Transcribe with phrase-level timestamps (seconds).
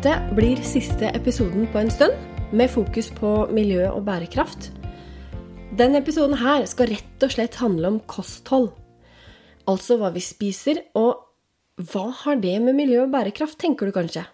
[0.00, 2.14] Dette blir siste episoden på en stund,
[2.56, 4.70] med fokus på miljø og bærekraft.
[5.76, 8.70] Denne episoden her skal rett og slett handle om kosthold.
[9.68, 11.20] Altså hva vi spiser, og
[11.92, 14.24] hva har det med miljø og bærekraft, tenker du kanskje?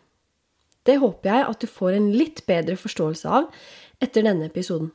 [0.87, 3.51] Det håper jeg at du får en litt bedre forståelse av
[3.99, 4.95] etter denne episoden.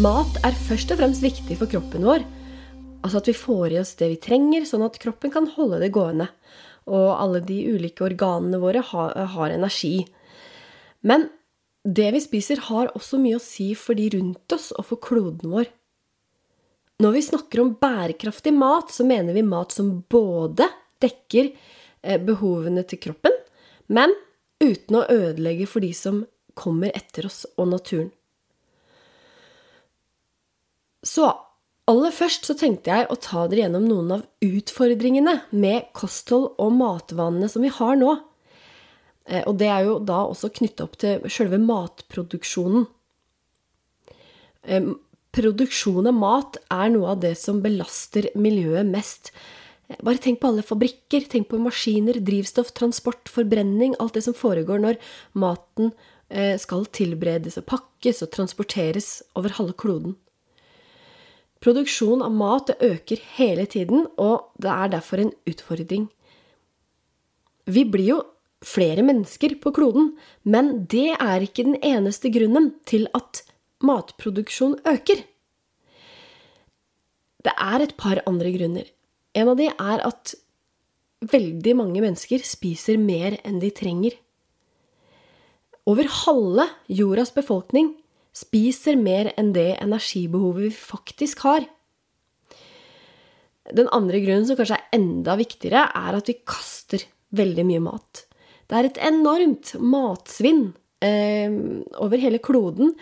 [0.00, 2.22] Mat er først og fremst viktig for kroppen vår.
[3.04, 5.90] Altså at vi får i oss det vi trenger, sånn at kroppen kan holde det
[5.92, 6.30] gående.
[6.88, 10.06] Og alle de ulike organene våre har, har energi.
[11.04, 11.26] Men
[11.84, 15.52] det vi spiser, har også mye å si for de rundt oss og for kloden
[15.52, 15.68] vår.
[17.04, 20.64] Når vi snakker om bærekraftig mat, så mener vi mat som både
[21.04, 23.36] dekker eh, behovene til kroppen,
[23.92, 24.16] men
[24.64, 26.22] uten å ødelegge for de som
[26.56, 28.08] kommer etter oss og naturen.
[31.06, 31.28] Så
[31.90, 36.74] aller først så tenkte jeg å ta dere gjennom noen av utfordringene med kosthold og
[36.76, 38.18] matvanene som vi har nå.
[39.30, 42.86] Eh, og det er jo da også knytta opp til sjølve matproduksjonen.
[44.66, 44.92] Eh,
[45.34, 49.32] produksjon av mat er noe av det som belaster miljøet mest.
[49.88, 54.36] Eh, bare tenk på alle fabrikker, tenk på maskiner, drivstoff, transport, forbrenning, alt det som
[54.36, 55.00] foregår når
[55.32, 55.94] maten
[56.62, 60.12] skal tilberedes og pakkes og transporteres over halve kloden.
[61.60, 66.06] Produksjon av mat øker hele tiden, og det er derfor en utfordring.
[67.68, 68.20] Vi blir jo
[68.64, 73.42] flere mennesker på kloden, men det er ikke den eneste grunnen til at
[73.84, 75.20] matproduksjon øker.
[77.44, 78.88] Det er et par andre grunner.
[79.36, 80.34] En av de er at
[81.20, 84.16] veldig mange mennesker spiser mer enn de trenger.
[85.88, 87.94] Over halve jordas befolkning
[88.36, 91.66] spiser mer enn det energibehovet vi faktisk har.
[93.70, 97.04] Den andre grunnen, som kanskje er enda viktigere, er at vi kaster
[97.36, 98.24] veldig mye mat.
[98.70, 100.70] Det er et enormt matsvinn
[101.04, 101.50] eh,
[102.02, 102.94] over hele kloden.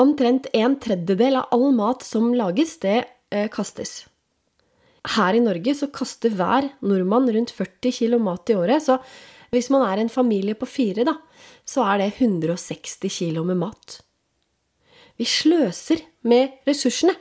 [0.00, 4.02] Omtrent en tredjedel av all mat som lages, det eh, kastes.
[5.16, 8.84] Her i Norge så kaster hver nordmann rundt 40 kg mat i året.
[8.84, 8.98] Så
[9.54, 11.16] hvis man er en familie på fire, da,
[11.68, 14.00] så er det 160 kg med mat.
[15.18, 17.14] Vi sløser med ressursene.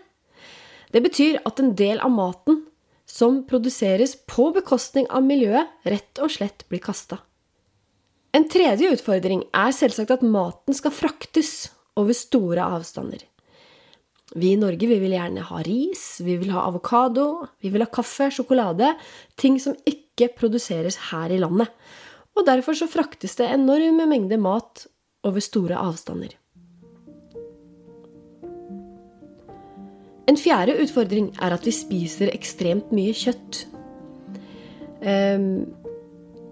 [0.94, 2.62] Det betyr at en del av maten
[3.08, 7.22] som produseres på bekostning av miljøet, rett og slett blir kasta.
[8.36, 13.24] En tredje utfordring er selvsagt at maten skal fraktes over store avstander.
[14.36, 17.90] Vi i Norge vi vil gjerne ha ris, vi vil ha avokado, vi vil ha
[17.90, 18.92] kaffe, sjokolade
[19.40, 21.72] Ting som ikke produseres her i landet.
[22.38, 24.86] Og derfor så fraktes det enorme mengder mat
[25.26, 26.36] over store avstander.
[30.28, 33.62] En fjerde utfordring er at vi spiser ekstremt mye kjøtt.
[35.08, 35.68] Ehm,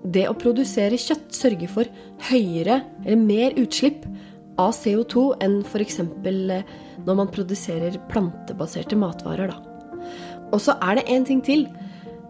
[0.06, 1.90] det å produsere kjøtt sørger for
[2.30, 4.06] høyere eller mer utslipp
[4.62, 6.00] av CO2 enn f.eks.
[6.00, 6.70] Eh,
[7.06, 9.52] når man produserer plantebaserte matvarer.
[10.54, 11.66] Og så er det én ting til.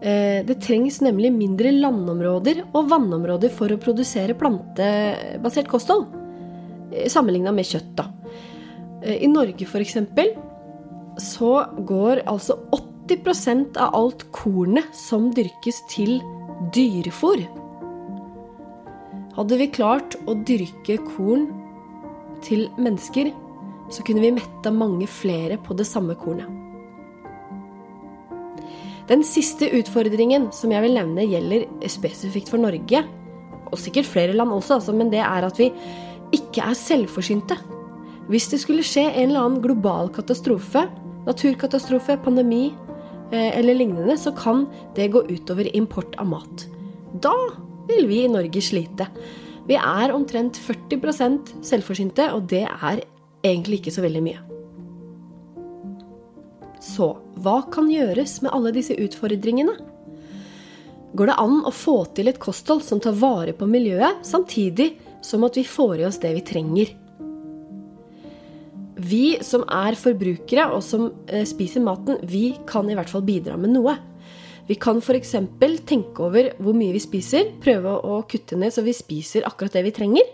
[0.00, 6.08] Eh, det trengs nemlig mindre landområder og vannområder for å produsere plantebasert kosthold.
[6.90, 8.10] Eh, Sammenligna med kjøtt, da.
[9.06, 10.00] I Norge f.eks
[11.22, 12.58] så går altså
[13.08, 16.18] 80% av alt kornet som dyrkes, til
[16.74, 17.44] dyrefòr.
[19.36, 21.48] Hadde vi klart å dyrke korn
[22.44, 23.32] til mennesker,
[23.92, 26.48] så kunne vi metta mange flere på det samme kornet.
[29.06, 33.04] Den siste utfordringen som jeg vil nevne, gjelder spesifikt for Norge,
[33.70, 35.70] og sikkert flere land også, altså, men det er at vi
[36.34, 37.58] ikke er selvforsynte.
[38.26, 40.88] Hvis det skulle skje en eller annen global katastrofe,
[41.26, 42.70] naturkatastrofe, pandemi
[43.32, 46.66] eh, eller lignende, så kan det gå utover import av mat.
[47.22, 47.34] Da
[47.88, 49.08] vil vi i Norge slite.
[49.66, 53.02] Vi er omtrent 40% selvforsynte, og det er
[53.46, 54.42] egentlig ikke så veldig mye.
[56.86, 57.10] Så
[57.42, 59.74] hva kan gjøres med alle disse utfordringene?
[61.16, 64.92] Går det an å få til et kosthold som tar vare på miljøet, samtidig
[65.24, 66.92] som at vi får i oss det vi trenger?
[68.96, 73.58] Vi som er forbrukere og som eh, spiser maten, vi kan i hvert fall bidra
[73.60, 73.96] med noe.
[74.66, 75.34] Vi kan f.eks.
[75.86, 79.84] tenke over hvor mye vi spiser, prøve å kutte ned så vi spiser akkurat det
[79.86, 80.32] vi trenger.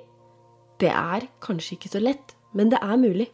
[0.80, 3.28] Det er kanskje ikke så lett, men det er mulig.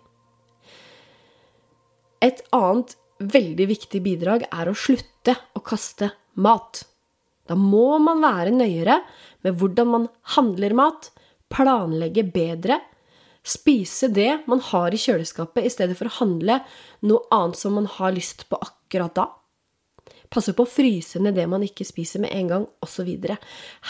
[2.24, 6.10] Et annet veldig viktig bidrag er å slutte å kaste
[6.40, 6.82] mat.
[7.48, 8.98] Da må man være nøyere
[9.46, 11.12] med hvordan man handler mat,
[11.52, 12.80] planlegge bedre,
[13.48, 16.60] spise det man har i kjøleskapet, i stedet for å handle
[17.08, 19.28] noe annet som man har lyst på akkurat da.
[20.28, 23.08] Passe på å fryse ned det man ikke spiser med en gang, osv.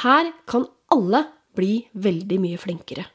[0.04, 1.24] Her kan alle
[1.58, 3.08] bli veldig mye flinkere.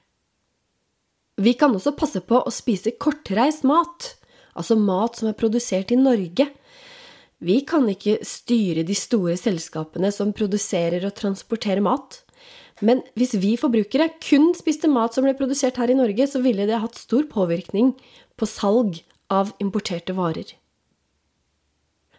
[1.41, 4.11] Vi kan også passe på å spise kortreist mat,
[4.53, 6.49] altså mat som er produsert i Norge.
[7.43, 12.21] Vi kan ikke styre de store selskapene som produserer og transporterer mat.
[12.83, 16.67] Men hvis vi forbrukere kun spiste mat som ble produsert her i Norge, så ville
[16.67, 17.93] det hatt stor påvirkning
[18.35, 18.99] på salg
[19.31, 20.51] av importerte varer.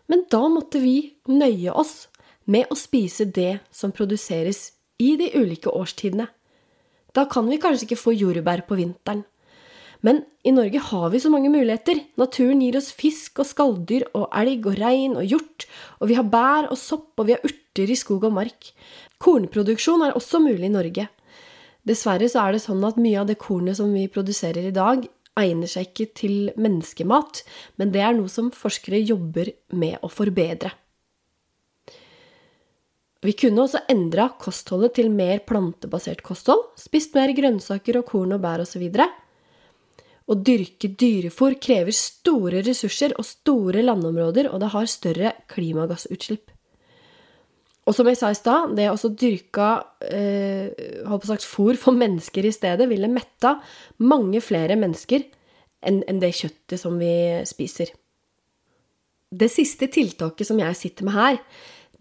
[0.08, 2.08] Men da måtte vi nøye oss
[2.48, 4.70] med å spise det som produseres
[5.00, 6.26] i de ulike årstidene.
[7.14, 9.24] Da kan vi kanskje ikke få jordbær på vinteren.
[10.04, 12.02] Men i Norge har vi så mange muligheter.
[12.20, 15.64] Naturen gir oss fisk og skalldyr og elg og rein og hjort,
[16.00, 18.68] og vi har bær og sopp, og vi har urter i skog og mark.
[19.24, 21.08] Kornproduksjon er også mulig i Norge.
[21.88, 25.08] Dessverre så er det sånn at mye av det kornet som vi produserer i dag,
[25.40, 27.42] egner seg ikke til menneskemat,
[27.80, 30.70] men det er noe som forskere jobber med å forbedre.
[33.24, 38.42] Vi kunne også endra kostholdet til mer plantebasert kosthold, spist mer grønnsaker og korn og
[38.44, 38.84] bær osv.
[40.24, 46.54] Å dyrke dyrefòr krever store ressurser og store landområder, og det har større klimagassutslipp.
[47.84, 49.68] Og som jeg sa i stad, det å dyrke
[50.08, 50.72] eh,
[51.28, 53.58] sagt, for mennesker i stedet ville metta
[54.00, 55.26] mange flere mennesker
[55.84, 57.12] enn, en det kjøttet som vi
[57.48, 57.92] spiser.
[59.34, 61.38] Det siste tiltaket som jeg sitter med her,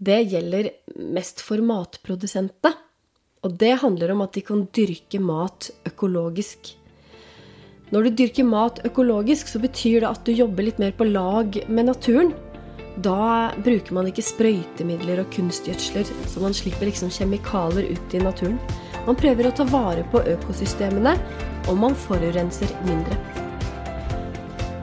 [0.03, 2.77] det gjelder mest for matprodusentene.
[3.43, 6.69] Og det handler om at de kan dyrke mat økologisk.
[7.93, 11.59] Når du dyrker mat økologisk, så betyr det at du jobber litt mer på lag
[11.69, 12.31] med naturen.
[13.05, 18.57] Da bruker man ikke sprøytemidler og kunstgjødsler, så man slipper liksom kjemikalier ut i naturen.
[19.05, 21.13] Man prøver å ta vare på økosystemene,
[21.69, 23.19] og man forurenser mindre.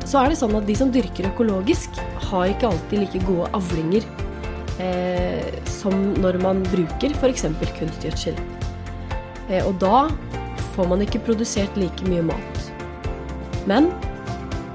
[0.06, 1.98] Så er det sånn at de som dyrker økologisk,
[2.30, 4.06] har ikke alltid like gode avlinger
[4.78, 7.48] eh, som når man bruker f.eks.
[7.58, 8.38] kunstgjødsel.
[9.50, 10.06] Eh, og da
[10.76, 12.59] får man ikke produsert like mye mat.
[13.68, 13.90] Men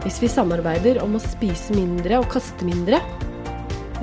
[0.03, 2.99] hvis vi samarbeider om å spise mindre og kaste mindre,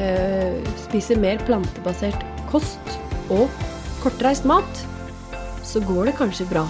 [0.00, 0.56] Eh,
[0.88, 2.94] spise mer plantebasert kost
[3.32, 3.50] og
[4.00, 4.84] kortreist mat,
[5.62, 6.64] så går det kanskje bra.